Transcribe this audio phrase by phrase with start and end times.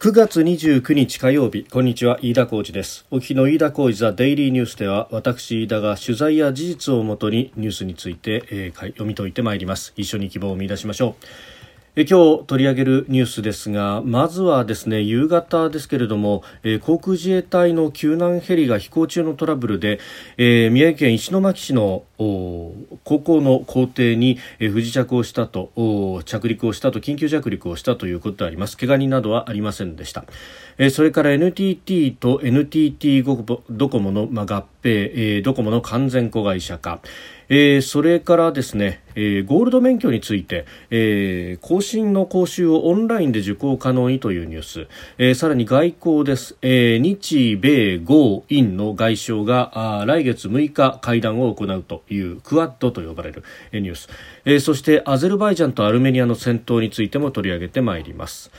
[0.00, 1.64] 9月29日火曜日。
[1.64, 3.04] こんにちは飯田浩二です。
[3.10, 9.92] お日の飯田浩二ザデイリーニュースでは私飯田が取材や事実をもとにニュースについて、えー、読み解いてまいります。
[9.96, 11.24] 一緒に希望を見出しましょう。
[12.06, 19.98] 今日取り上げるニュースですがまずはですね夕方ですけれども、え、航空自衛隊の救難ヘリが飛行中のトラブルで、
[20.36, 25.72] えー、宮城県石巻市の高校の校庭に、え、不時着をしたと
[26.24, 28.76] 着陸をしたと緊急着陸をしたということであります。
[28.76, 30.24] 怪我人などはありませんでした、
[30.78, 33.24] え、それから NTT と NTT
[33.70, 37.00] ドコモの、ま、合併、え、ドコモの完全子会社化。
[37.48, 54.08] えー、それからですね、えー、ゴールド免許について、えー、更新の講習をオンラインで受講可能にというニュース、えー、さらに外交です、え、日米豪印の外相が来月6日会談を行うというクアッドと呼ばれるニュース、
[54.44, 58.50] え、そしてアゼルバイジャンとアルメニアの戦闘についても取り上げてまいります。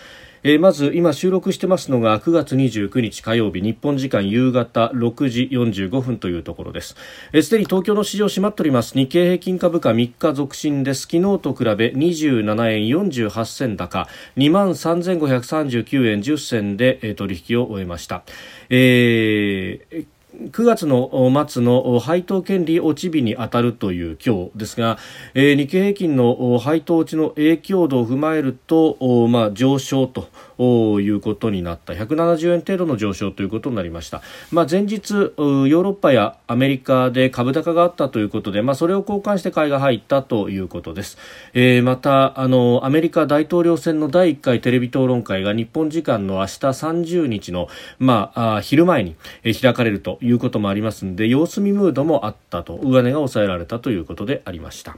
[0.43, 6.95] えー、まず今収録してますのが9月29日火曜日日本時間夕方6時45分というところです。
[7.41, 8.93] すで、ー、に東京の市場閉まっております。
[8.93, 11.01] 日経平均株価3日続伸です。
[11.01, 18.23] 昨日と比べ27円48銭高2万3539円10銭で、えー、取引を終えました、
[18.69, 24.97] えー9月の末の配当権利落ち日に当たるという今日ですが、
[25.33, 30.29] えー、日経平均の配当落ちの影響度を踏まえると、まあ、上昇と
[31.01, 31.93] いうことになった。
[31.93, 41.17] 170円程度の上昇ということになりました、まあ、前日ヨーロッパやアメリカで株高があったということで、まあ、それを交換して買いが入ったということです、
[41.53, 47.67] えー、またあのアメリカ大統領選の第1回テレビ討論会が日本時間の明日30日の、
[47.99, 49.15] まあ、昼前に
[49.61, 54.97] 開かれるといいうこともありますんで様子見ムードもあったと上値が抑えられたということでありました。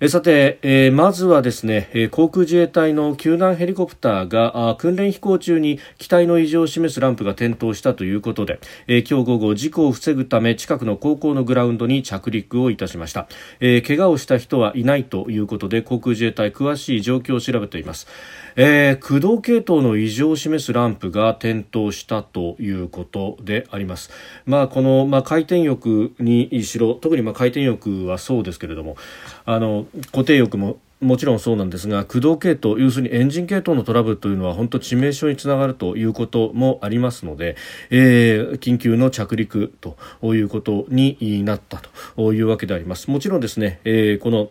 [0.00, 13.26] えさて、えー、まずはですね、えー、航空自衛隊の救難ヘリコプターがあ訓練飛行中に機体の異常を示すランプが点灯したということで、えー、今日午後事故を防ぐため近くの高校のグラウンドに着陸をいたしました、
[13.58, 18.06] えー、怪我をした人はいないということで航空自衛隊詳しい状況を調べています、
[18.54, 24.10] えー、駆動系統の異常を示すランプが点灯したということであります。
[24.46, 28.96] まあこの、まあ、回転翼にしろ特にまあ回転翼はそうですけれども
[29.44, 37.56] あの固定翼ももちろんそうなんですが駆動系統要するにエンジン系統のトラブルというのは本当致命傷につながるということもありますので、
[37.90, 39.96] えー、緊急の着陸と
[40.34, 41.80] いうことになった
[42.16, 43.10] というわけであります。
[43.10, 44.50] もちろんですね、えー、この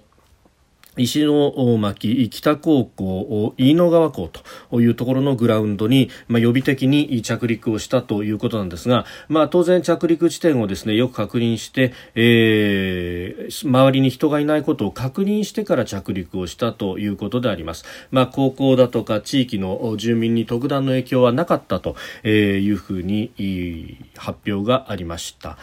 [0.97, 4.29] 石巻北高校飯野川校
[4.69, 21.95] というところのグラウンドに、まあ、予備的に着陸をしたということなんですが、まあ、当然着陸地点をですねよく確認して、えー、周りに人がいないことを確認してから着陸をしたということであります、まあ、高校だとか地域の住民に特段の影響はなかったと
[22.27, 25.57] いうふうに発表がありました。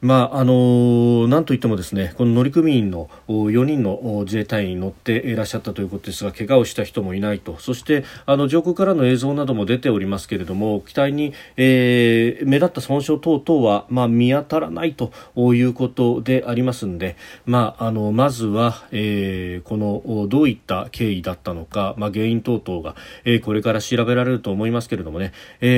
[0.00, 7.56] まああのなんといってもですねこの乗組員の4人の自衛隊員に乗っていらっしゃったということですが怪我をした人もいないと。
[7.58, 22.94] そしてあの上空からの映像なども出ておりますけれども機体に、えー、目立った損傷等々は、まあ、見当たらないということでありますので、まあ、あのまずは、えー、このどういった経緯だったのか、まあ、原因等々が、
[23.24, 25.32] えー、これから調べられると思いますけれどもね、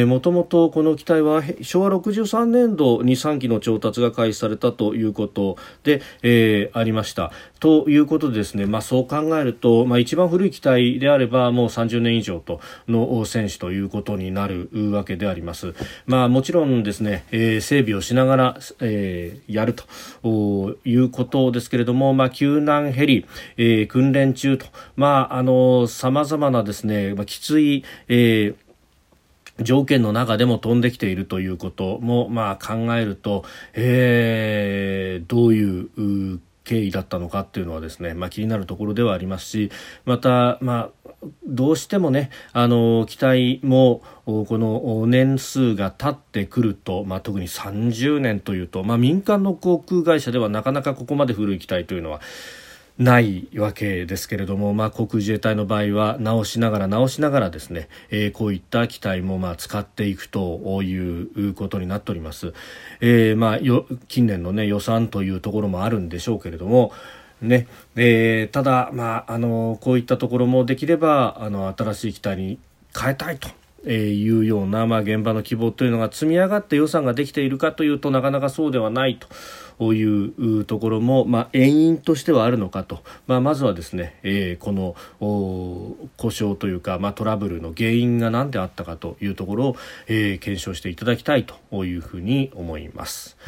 [0.05, 7.33] もともとこの機体は昭和63年度に3機の調達が開始されたということで、えー、ありました。
[7.61, 15.75] ということでですね、まあ、そう考えると、まあ、一番古い機体であればもう30年以上との選手ということになるわけであります。
[16.07, 23.27] まあ、もちろんですね、えー、整備をしながら、えー、やるということですけれども、まあ、救難ヘリ、
[23.59, 24.67] えー、訓練中と、
[24.97, 28.70] まあ、あの、様々なですね、まあ、きつい、えー
[29.63, 33.45] 条件の中でも飛んできているということも、まあ、考えると、
[33.75, 39.71] えー、どういう経緯だったのかっていうのはですね、まあ、気になるところではありますし
[40.05, 41.17] また、まあ、
[41.47, 52.21] どうしてもねあの機体もこの年数が経ってくると、まあ、特に30年というと、まあ、民間の航空会社ではなかなかここまで古い機体というのは
[53.01, 62.53] ないわけですけれども、まあ、航空自衛隊の場合は直しながら直しながらですね、えー、こういった機体もまあ使っていくということになっております、
[63.01, 66.93] えー、まあよ近年の、ね、予算というところもあるんでしょうけれども
[67.41, 67.67] ね
[67.97, 72.59] えー、ただ、まあ、あのこういったところもできればあの新しい機体に
[72.95, 73.49] 変えたいと
[73.85, 79.29] えー、いうような、まあ、現場の希望というのが積み上がって予算ができているかというとなかなかそうではないと。
[79.95, 84.95] いうところも、まあ、遠因としてはあるのかと、まあ、まずはですね、えー、この
[86.19, 93.39] 故障というか、まあ、トラブルの原因が何であったかというところを、えー、検証していただきたいというふうに思います。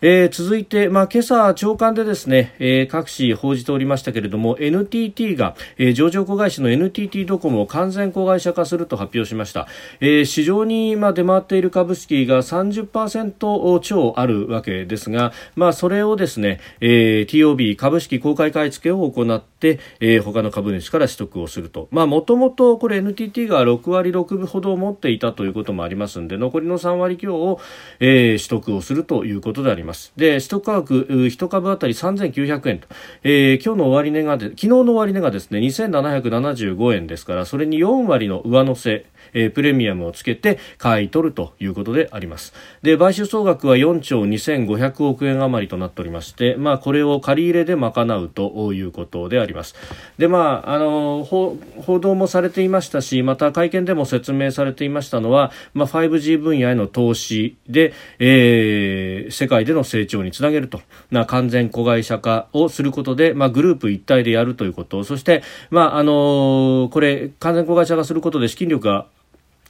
[0.00, 9.66] えー、続いて、まあ、今朝、朝刊でですね、えー、各紙報じておりましたけれども、NTT が、えー、上場子会社の NTT ドコモを完全子会社化すると発表しました。
[9.98, 19.57] えー、市場に、まあ、出回っている株式が30%超あるわけですが、まあ、それをですね、えー、TOB 株式公開買い付けを行って、
[20.00, 21.88] えー、他の株主から取得をすると。
[21.90, 27.60] もともとこれ NTT が6割6分ほど持っていたということもありますので、残りの3割強を、
[28.00, 30.12] えー、取得をするということであります。
[30.16, 32.88] で、取得価格、1株当たり3900円と、
[33.22, 42.52] えー、今日の終値がで、昨日の終値がですね、2775円ですから、それに4割の上乗せ、えー、プレミアムをつけて買い取るということであります。
[42.82, 49.47] で、買収総額は4兆2500億円余りとなっておりまして、まあ、これを借り入れで賄うということであります。
[50.18, 51.58] で、まあ、あの、報
[52.00, 60.80] 道もされていましたし、また会見でも説明されていましたのは、まあ、5G 分野への投資で、えー、世界での成長につなげると、
[61.10, 69.06] な完全子会社化をすることで、まあ、グループ一体でやるということ、そして、まあ、あのこれ、完全子会社化することで資金力が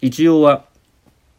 [0.00, 0.64] 一応は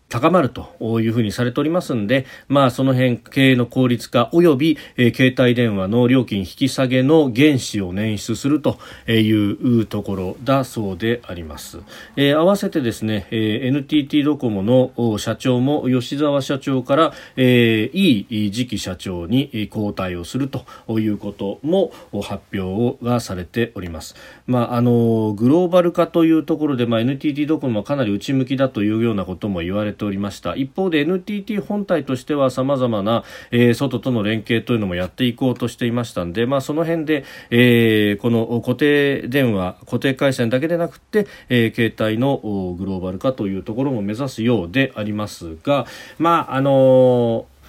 [0.09, 11.79] 高まるというふうにされておりますんで、まあその辺経営の効率化及び、えー、携帯電話の料金引き下げの原資を捻出するというところだそうであります。
[12.15, 21.91] えー、合わせてですね、えー、NTT ドコモの社長も吉沢社長から、えー、いい次期社長に交代をするということも
[22.23, 24.15] 発表がされております。
[24.47, 30.55] まああのグローバル化というところで、まあ NTT ドコモはかなり内向きだというようなことも言われてておりました。
[30.55, 42.37] 一方で NTT 本体としてはさまざまな、えー、外との連携というのもやっていこうとしていましたんで、まあ、その辺で、えー、この固定電話固定回線だけでなくて、えー、携帯の
[42.77, 45.85] グローバル化というところも目指すようでありますが、
[46.17, 47.59] まああのー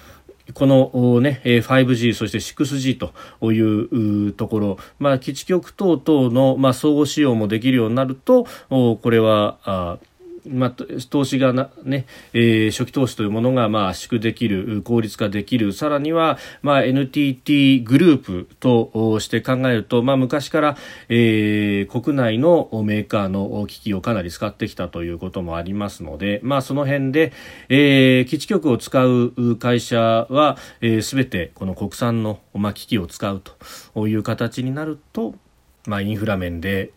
[0.53, 9.97] この、ね、5G そして 6G というところ、まあ、基地局等々の、まあ、相互使用もできるようになるとこれはあ
[10.47, 10.71] まあ、
[11.09, 15.73] 投資がな、ねえー、初期投資というものが、まあ、圧縮できる効率化できる。
[15.73, 20.77] さらには、まあ、NTT グループとして考えると、まあ、昔から、
[21.09, 27.33] えー、国内のメーカーの機器をかなり使ってきたということもありますので、まあ、その辺で、
[27.69, 29.99] えー、基地局を使う会社
[30.29, 33.41] は、えー、全てこの国産の、まあ、機器を使う
[33.93, 35.35] という形になると、
[35.85, 36.91] まあ、インフラ面で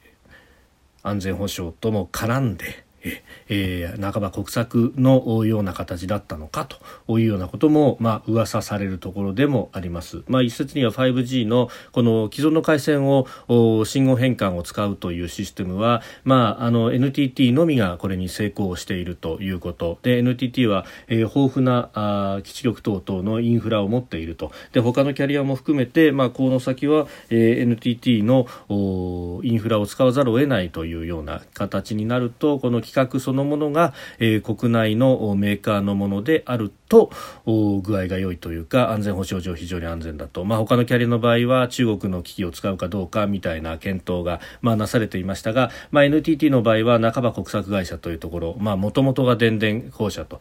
[1.03, 2.84] 安全保障とも絡んで
[3.49, 6.67] えー、半ば国策のような形だったのか
[7.07, 10.23] というようなことも、まあ噂されるところでもあります。
[10.29, 13.27] まあ、一説には 5G のこの既存の回線を
[13.85, 28.47] 信号変換を使うというシステムは、まあ、あの NTT のみがこれに成功しているということで NTT は、えー、豊富なあ基地局等々のインフラを持っているとで他のキャリアも含めて、まあ、この先は、えー、NTT の
[29.43, 37.11] インフラを使わざるを得ないというような形になるとこの機企画そのものが、えー、国内のメーカーのものであると
[37.45, 50.41] 具合が良いというか安全保障上非常に安全だと、まあ、他のキャリアの場合は中国の機器を使うかどうかみたいな検討が、まあ、なされていましたが、まあ、NTT の場合は半ば国策会社というところもともとが電電公社と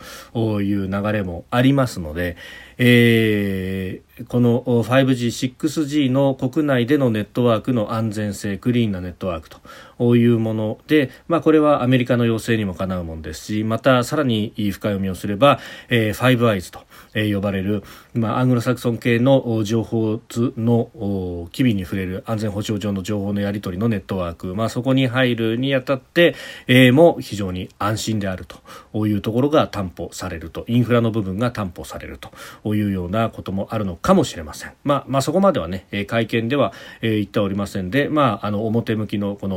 [0.62, 2.38] いう流れもありますので、
[2.78, 16.82] えー、この 5G、6G の国内でのネットワークの安全性、クリーンなネットワークというもので、まあ、これはアメリカの要請にもかなうものですし、またさらに深読みをすれば、えー、5 eyes と
[17.14, 26.36] えー、呼ばれる、まあ、アングロサクソン系の情報図の機微に触れる安全保障上の情報のやり取りのネットワーク、まあ、そこに入るにあたって、
[26.68, 32.32] えー、も非常に安心であるというところが担保されるとインフラの部分が担保されると
[32.66, 34.74] いうようなこともあるのかもしれません。
[34.84, 39.48] まあ、まあ、そこまではね会見では、言っておりませんで、まあ、あの表向きのこ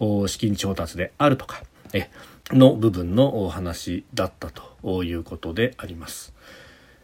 [0.00, 2.10] の資金調達であるとかえ
[2.50, 6.32] の部分のお話だったということであります。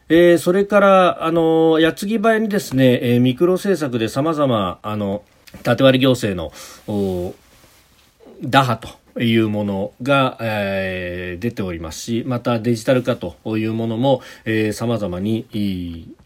[0.09, 5.23] えー、それから、あの、矢継ぎ早にですね、えー、ミクロ政策で様々、あの、
[5.63, 7.35] 縦割り行政の、
[8.45, 8.89] 打破と
[9.21, 14.23] いうものが、えー、出ておりますしまたデジタル化というものも
[14.73, 15.47] さまざまに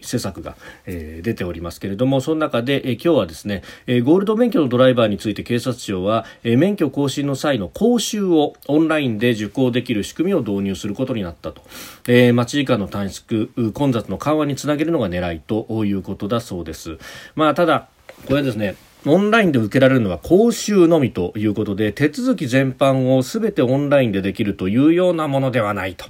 [0.00, 11.62] 施策が、えー、出ておりますけれどもその中で、えー、今日はですね、えー、ゴールド免許のドライバーについて警察庁は、えー、免許更新の際の講習をオンラインで受講できる仕組みを導入することになったと、
[12.08, 16.98] えー、待ち時間の短縮混雑の緩和につなげるのが狙いということだそうです。
[17.34, 17.88] まあ、ただ
[18.26, 18.76] これはですね
[19.08, 26.06] オンラインで受けられるのは講習のみということで手続き全般を全てオンラインでできるというようなものではないと。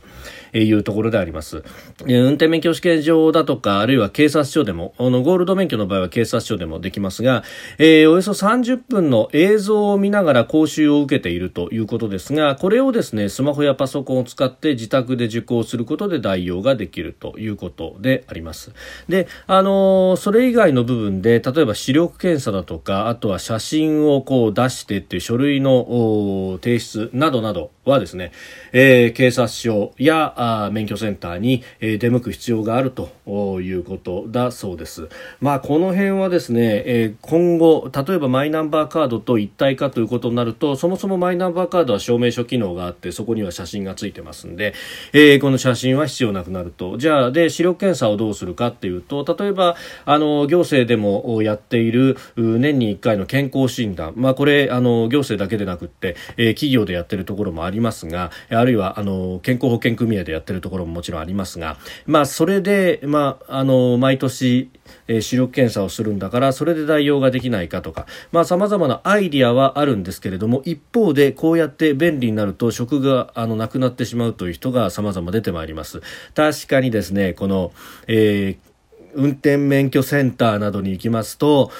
[0.63, 1.63] いうところであります。
[2.07, 7.45] 運転免許試験場だとか、あるいは警察署でも、あの、ゴールド免許の場合は警察署でもできますが、
[7.79, 18.73] えー、およそ30分の映像を見ながら講習を受けているということですが、これをですね、スマホやパソコンを使って自宅で受講することで代用ができるということであります。
[19.09, 28.33] で、あの、それ以外の部分で、例えば視力検査だとか、あとは写真をこう出してっていう書類の提出などなどはですね、
[28.73, 30.35] えー、警察署や
[30.67, 35.09] あ免許センターに、え、出向く必要があるということだそうです。
[35.41, 44.75] まあ、この辺はですね、えー、今後、例えばマイナンバーカードと一体化ということになると、そもそもマイナンバーカードは証明書機能があって、そこには写真がついてますんで、
[45.13, 46.99] えー、この写真は必要なくなると。
[46.99, 64.69] じゃあ、で、視力検査をどうするかっていうと、例えば、あの、行政でもやっている年に1回の健康診断、まあ、これ、あの、行政だけでなくって、えー、企業でやってるところもありますが、あるいは、あの、健康保険組合でやってるところももちろんありますが、まあ、それで、まあ、まああの、毎年、
[65.09, 76.03] えー、視力検査をするんだから、それで代用ができないかとかさ、まあ、様々なアイディアはあるんですけれども、一方で、こうやって便利になると、職が、あの、なくなってしまうという人が様々出てまいります。
[76.35, 77.73] 確かにですね、この、
[78.07, 78.77] えー
[79.17, 81.71] 運転免許センターなどに行きますと、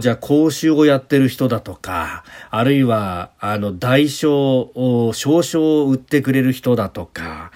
[0.00, 7.52] じゃあ講習をやってる人だとか、あるいは、あの、代償、証書を売ってくれる人だとか、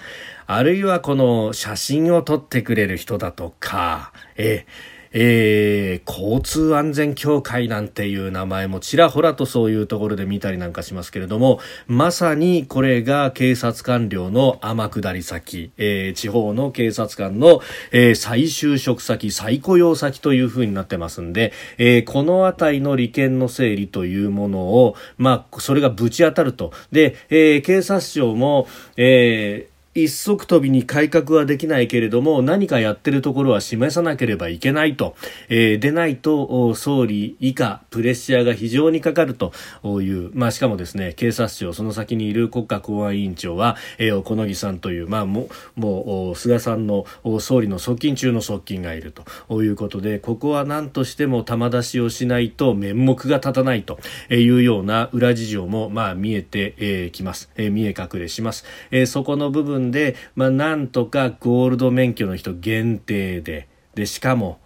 [0.51, 4.65] あるいはこの写真を撮ってくれる人だとか、え
[5.11, 26.73] えー、交通安全協会なんていう名前もちらほらとそういうところで見たりなんかしますけれども、まさにこれが警察官僚の天下り先、えー、地方の警察官の、えー、再就職先、再雇用先というふうになってますんで、えー、このあたりの利権の整理というものを、まあ、それがぶち当たると。
[26.91, 35.15] で、えー、警察庁も、えー、一足飛びに改革はできないけれども何かやってるところは示さなければいけないと、
[35.49, 39.51] えー、でないと総理以下プレッシャーが非常にかかると
[39.83, 47.05] いう、まあ、しかもですね警察庁その先にいる国家公安委員長は、えー、小野木さんという、まあ、ももう菅さんの
[47.39, 64.59] 総理の側近中の側近がいるということでここは何としても玉出しをしないと面目が立たないというような裏事情も、まあ、見えてきます、えー、見え隠れします、えー、そこの部分分で、まあ、なんとかゴールド免許の人限定ででしかも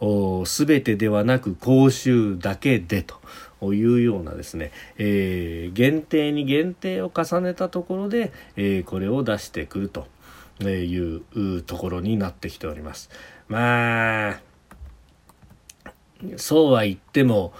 [0.00, 3.20] 全てではなく講習だけでと。
[3.62, 10.06] いうようなですね、えー、限定に限定を重ねたところで、えー、これを出してくると
[10.66, 13.10] いうところになってきております。
[13.48, 14.40] まあ
[16.36, 17.52] そうは言っても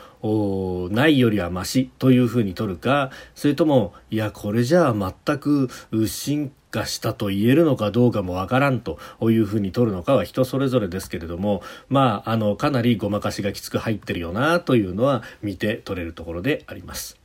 [0.91, 5.71] ないよりはましというふうに取るかそれともいやこれじゃあ全く
[6.07, 17.20] 進化したと言えるのかどうかもわからんというふうに取るのかは人それぞれですけれどもまああのかなりごまかしがきつく入ってるよなというのは見て取れるところであります。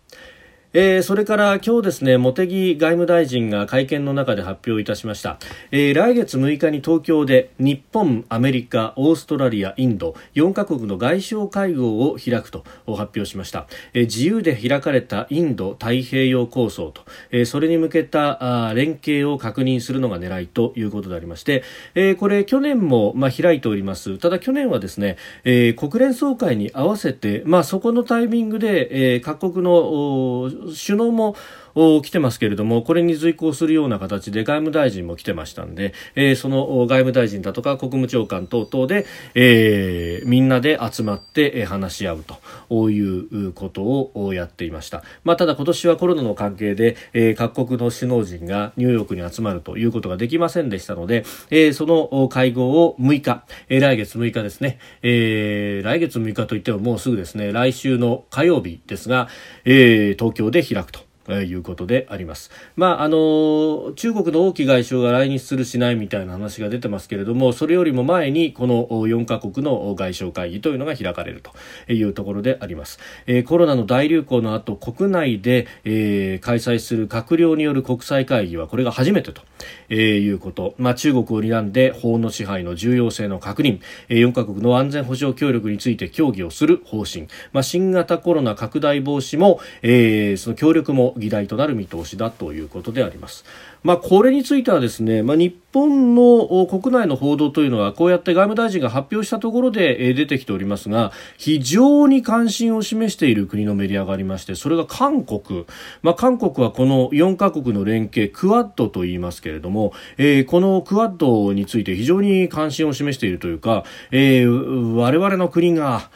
[0.77, 5.39] えー、それから今日ですね、茂木外務大臣が会見の中で発表いたしました。
[5.72, 13.67] えー、来月6日に東京で日本、アメリカ、オーストラリア、インド4カ国の外相会合を開くと発表しました。
[13.94, 21.63] えー、自由で開かれたインド太平洋構想と、えー、それに向けたあ連携を確認するのが狙いということでありまして、
[21.94, 24.17] えー、これ去年もまあ開いております。
[24.17, 25.15] ただ去年はですね、
[25.46, 31.36] えー、国連総会に合わせて、まあそこのタイミングで、えー、各国の首脳も
[31.75, 42.25] 来てますけれども、これに随行するような形で外務大臣も来てましたんで、えー、その外務大臣だとか国務長官等々で、えー、みんなで集まって話し合う
[42.70, 45.03] ということをやっていました。
[45.24, 59.27] まあ、ただ今年はコロナの関係で、えー、各国の首脳陣がニューヨークに集まるということができませんでしたので、えー、その会合を6日、えー、来月6日ですね、えー、来月6日といってももうすぐですね、来週の火曜日ですが、
[59.65, 61.05] えー、東京で開くと。
[61.34, 62.51] いうことであります。
[62.75, 73.00] まあ、あの、中国の王毅外相が来日するしないみたいな話が出てますけれども、それよりも前にこの4カ国の外相会議というのが開かれるというところであります。
[73.25, 79.41] えー、コロナの大流行の後、国内で、えー、開催する閣僚による国際会議はこれが初めてと、
[79.89, 80.75] えー、いうこと。
[80.77, 83.79] まあ、中国を睨んで法の支配の重要性の確認、
[84.10, 87.27] えー、4カ国の安全保障協力について協議をする方針。
[87.51, 93.45] まあ、新型コロナ拡大防止も、えー、その協力も議題となる見通しだということであります。
[93.86, 105.67] まあ、これについてはですね、まあ、日本の国内の報道というのはこうやって外務大臣が発表したところで出てきておりますが非常に関心を示している国のメディアがありましてそれが韓国、
[106.01, 116.10] まあ、韓国はこの4カ国の連携クアッドと言いますけれども、えー、このクアッドについて非常に関心を示しているというか、えー、我々の国が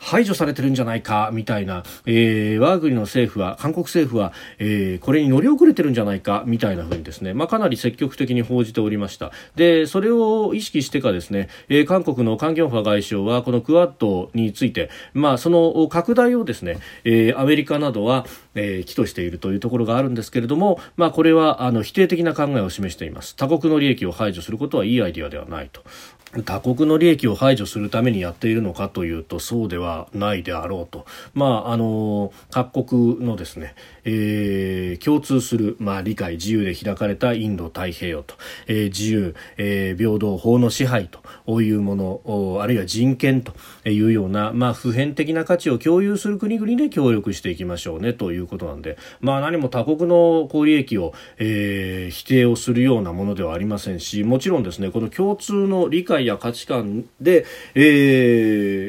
[0.00, 9.30] 排除されてるんじゃないかみたいな、えー、我が国の政府は韓国政府は、えー、これに乗り遅れてるんじゃないかみたいなふうにですね、まあ、かなり積極的に報じておりました。
[9.54, 23.36] でそれを意識してかですね、えー、韓国のカン・ギョンファ外相はこのクアッドについて、まあ、その拡大をですね、えー、アメリカなどは、えー、企図しているというところがあるんですけれども、まあ、これはあの否定的な考えを示しています。
[23.36, 25.82] 他国の利益を排除することはいいアイディアではないと。
[26.44, 38.36] 他国の利益を排除するためにやっているのかというとそうではないであろうと、まあ、あの各国のですね、えー、共通する、まあ、理解自由で開かれたインド太平洋と、
[38.68, 41.20] えー、自由、えー、平等法の支配と。
[41.60, 43.52] いうものあるいは人権と。
[43.84, 48.12] いうような、まあ、普遍的な価値を共有する国々で協力していきましょうね。
[48.12, 58.79] ということなんで、まあ、何も他国の利益を、えー、否定をするようなものではありませんしもちろんですねこの共通の理解や価値観で、え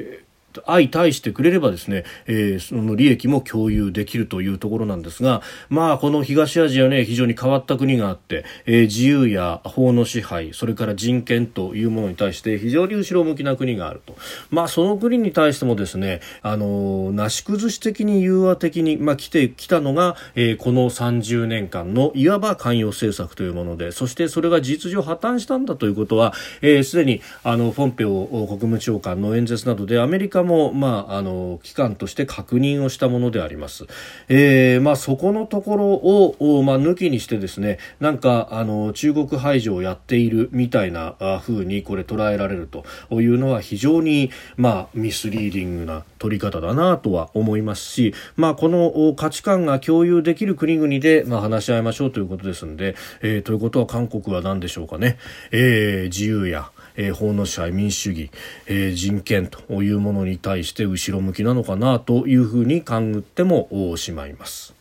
[0.66, 14.16] 相対してくれればですね、えー、その利益も共有できるというところなんですが、まあ、この東アジアね、非常に変わった国があって、えー、自由や法の支配、それから人権というものに対して非常に後ろ向きな国があると。
[14.50, 33.86] まあ、その国に対してもですね、あの、なし崩し的に融和的に、まあ、来てきたのが、えー、この30年間のいわば関与政策というもので、そしてそれが事実上破綻したんだということは、す、えー、で、に、あの、ポンペオ国務長官の演説などでアメリカも、もまあ、あの機関として確認をしたものであります。
[34.28, 41.16] えーまあ、そこのところを、まあ、抜きにしてですねなんかあの中国排除をやっているみたいな
[41.46, 55.18] 風にこれ捉えられるというのは非常に、まあ、ミスリーディングな取り方だなとは思いますし、まあ、この価値観が共有できる国々で、まあ、話し合いましょうということですので、えー、ということは韓国は何でしょうかね、
[55.52, 56.72] えー、自由や
[57.02, 58.32] えー、法の支配民主主義、
[58.68, 64.76] えー、人権というものに対して後ろ向きなのかなというふうに勘ぐってもしまいます。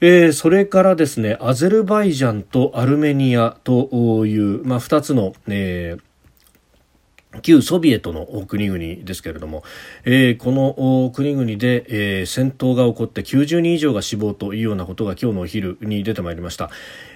[0.00, 5.96] えー、それからですねアゼルバイジャンとアルメニアという、まあ、2つの、え
[7.42, 9.64] 旧ソビエトの国々ですけれども、
[10.04, 11.84] えー、この国々で、
[12.20, 16.70] えー、戦闘が起こって90人以上が死亡というようなことが今日のお昼に出てまいりました。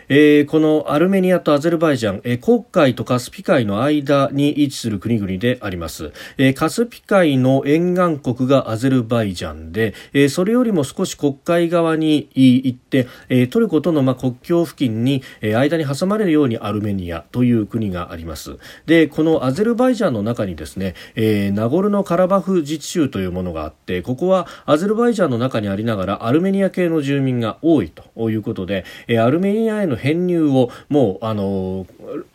[0.08, 18.56] えー、このアルメニアとアゼルバイジャン、えー、黒海とカスピ海の間に位置する国々であります、えー、カスピ海の沿岸国がアゼルバイジャンで、えー、それよりも少し黒海側に行って、えー、トルコとの、まあ、国境付近に、えー、間に挟まれるようにアルメニアという国があります。
[18.86, 31.86] でこのアゼルバイジャンの中にですね、えー、ナゴルノカラバフ自治州というものがあってここはアゼルバイジャンの中にありながらアルメニア系の住民が多いということで、えー、アルメニアへの編入をもうあの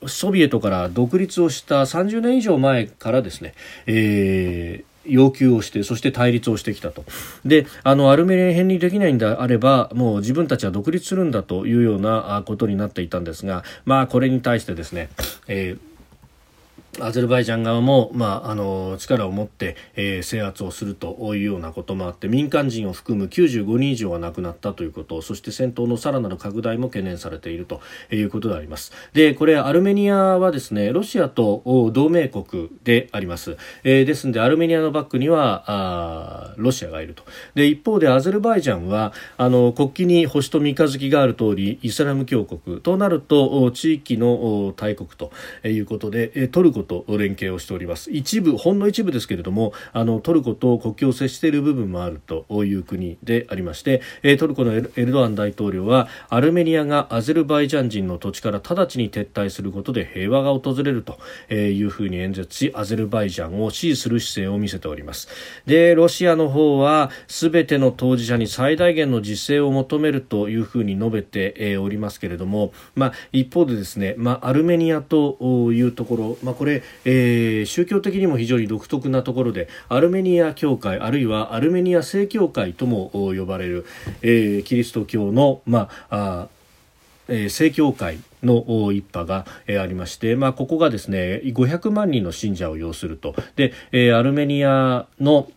[0.06, 3.54] ソビエトから独立をした30年以上前からですね、
[3.88, 7.04] えー要求をしてそして対立をしてきたと。
[7.46, 15.10] であのアルメニア編にできないんであればもう自分たちは独立するんだというようなことになっていたんですが、まあ、これに対してですね、
[15.48, 15.93] えー
[17.02, 28.92] アゼルバイジャン側も、まあ、あの力を持って、えー、制圧をするというようなこともあって民間人を含む95人以上が亡くなったということそして戦闘のさらなる拡大も懸念されているということであります。
[29.14, 37.24] でこれアルメニアはですねロシアと同盟国であります、えー、ですのでアルメニアのバックにはあロシアがいると。
[37.56, 45.32] で一方でアゼルバイジャンはあの国旗に星と三日月がある通りイスラム教国となると地域の大国と
[45.68, 48.12] いうことでトルココと連携をしております。
[48.12, 61.20] 一部ほんの一部ですけれどもあのトルコと国境を接している部分もあるという国でありまして、えトルコのエルドアン大統領はアルメニアがアゼルバイジャン人の土地から直ちに撤退することで平和が訪れると
[61.54, 65.28] いうふうに演説しアゼルバイジャンを支持する姿勢を見せております。
[65.66, 75.38] でロシアの方は全ての当事者に最大限の自制を求めるというふうに述べておりますけれども、まあ、一方でですね、まあ、アルメニアと
[75.72, 83.86] いうところ、まあ、これ、でえー、宗教的にも非常に独特なところでアルメニア教会あるいはアルメニア正教会とも呼ばれる、
[84.22, 86.48] えー、キリスト教の、まああ
[87.28, 93.36] え、正教会の一派が、え、ありまして、まあ、ここがですね500万人の信者を要すると。
[93.56, 95.50] で、えー、アルメニアの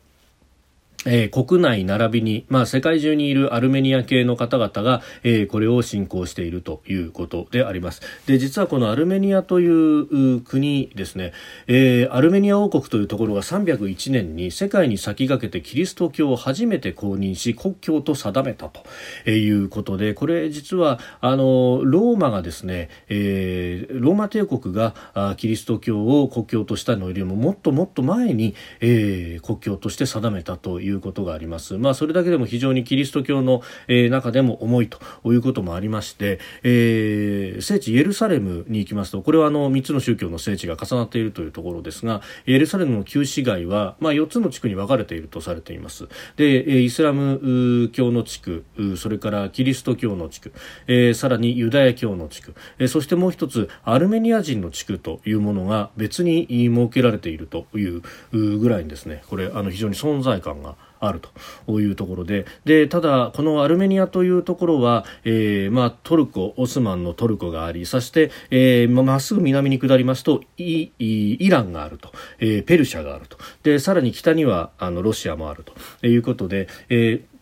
[1.07, 8.03] えー、国内並びに、まあ、世界中にいるアルメニア系の方々が、えー、これを信仰しているということであります。
[8.27, 11.33] で、実はこのアルメニアという国ですね、
[11.67, 24.95] えー、アルメニア王国というところが301年に世界に先駆けてキリスト教を初めて公認し、国教と定めたということで、これ実は、あの、ローマがですね、えー、ローマ帝国が
[25.37, 31.77] キリスト教を国教としたのよりももっともっと前に、えー、国教として定めたといういうことがあります。
[31.79, 34.99] まあ、それだけでも非常にキリスト教の、えー、中でも重いと
[35.33, 46.09] いうこともありまして、えー、聖地エルサレムに行きますと、これはあの3つの宗教の聖地が重なっているというところですが、エルサレムの旧市街は、まあ、4つの地区に分かれているとされています。
[46.37, 48.65] で、イスラム教の地区、
[48.97, 50.53] それからキリスト教の地区、
[50.87, 61.21] えー、さらにユダヤ教の地区、えそしてもう一つ、アルメニア人の地区というものが別に設けられているというぐらいにですね、これ、あの非常に存在感がある
[61.67, 62.47] というところで。
[62.65, 73.39] でただ、このアルメニアというところは、えーまあ、トルコオスマンのトルコがありそして、えー、まっすぐ南に下りますとイイランがあると、えー、ペルシャがあると。
[73.63, 75.75] でさらに北にはあのロシアもあると。
[76.07, 77.37] いうことで、えー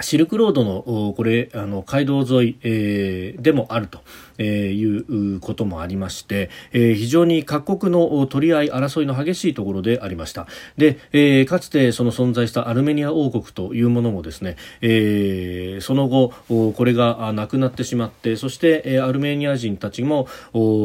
[0.00, 4.00] シルクロードのこれあの街道沿い、えー、でもあると。
[4.38, 10.46] えいうこともありまして、え非常に各国の取り合い争いの激しいところでありました。
[10.76, 20.28] で、えかつてその存在したアルメニア王国というものもですね、えその後これがなくなってしまってそしてアルメニア人たちも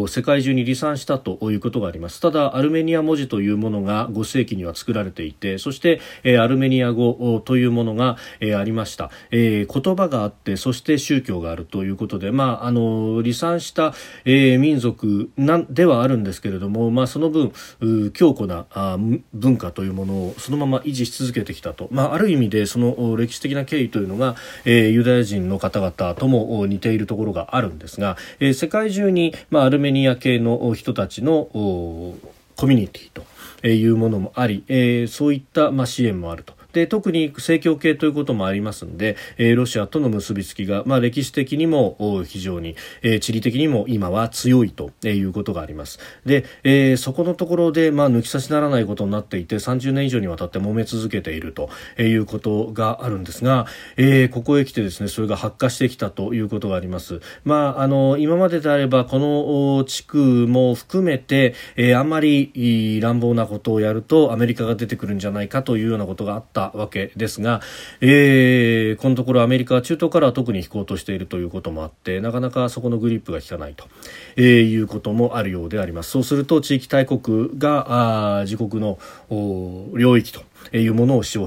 [0.07, 2.19] 世界中に離散したということがあります。
[2.19, 6.01] ただアルメニア文字というものが5世紀には作られていてそして
[6.39, 8.17] アルメニア語というものが
[8.57, 17.51] ありました、言葉があってそして宗教があるということでまああの離散散した、えー、民族なではあるんですけれども、まあ、その分
[18.13, 18.97] 強固なあ
[19.33, 32.15] 文化というものをそのまま維持し続けてきたと、まあ、ある意味でその歴史的な経緯というのが、えー、ユダヤ人の方々とも似ているところがあるんですが、えー、世界中に、まあ、アルメニア系の人たちのコ
[32.61, 36.62] ミュニティというものもあり、えー、そういった、まあ、支援もあると。
[36.73, 45.99] で特に正教系ということもありますので、えー、ロシアとの結びつきが、まあ、歴史的にも非常に、えー、地理的にも今は強いということがあります。
[46.25, 67.61] で、えー、そこのところで、まあ、抜き差しならないことになっていて30年以上にわたって揉め続けているということがあるんですが、えー、ここへ来てですねそれが発火してきたということがあります、まあ、あの今までであればこの地区も含めて、えー、あんまり乱暴なことをやるとアメリカが出てくるんじゃないかというようなことがあったわけですが、
[68.01, 73.85] えー、このところアメリカは中東からは特に引こうとしているということもあってなかなかそこのグリップが効かないと、
[74.35, 76.11] えー、いうこともあるようであります。
[76.11, 78.99] そうすると地域大国があ自国の
[79.29, 80.41] 領域と
[80.77, 81.37] いうものをし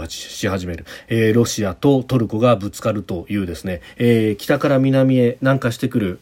[0.48, 6.20] 始める、えー、ロシアとトルコがぶつかるというですね、えー、北から南へ南下してくる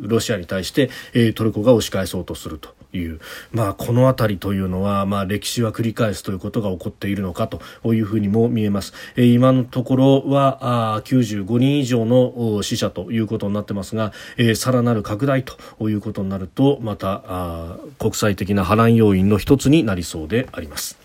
[0.00, 2.70] ロシアに対して、えー、トルコが押し返そうとすると。
[2.92, 3.20] いう、
[3.52, 7.60] まあ、この辺りというのは、まあ、歴史は繰り返すということが起こっているのかと
[7.94, 8.92] いうふうにも見えます。
[9.16, 21.01] えー、今のところはあ95人以上の死者ということになってますが、えー、さらなる拡大ということになるとまたあ国際的な波乱要因の一つになりそうであります。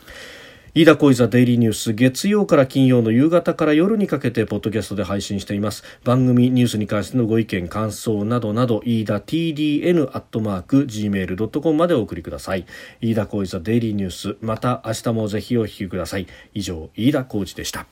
[0.78, 5.84] 飯田小泉デイリーニュース月曜から金曜の夕方から夜にかけてポッドキャストで配信しています。
[6.04, 12.68] 番組ニュースに関してのご意見感想などなど飯田 TDN アットマーク Gmail.com までお送りください。
[13.02, 16.28] 飯田小泉デイリーニュースまた明日もぜひお聞きください。
[16.54, 17.88] 以上飯田浩二でした。